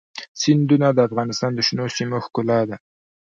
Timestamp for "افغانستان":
1.07-1.51